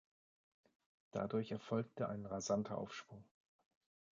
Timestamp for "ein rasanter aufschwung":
2.09-3.23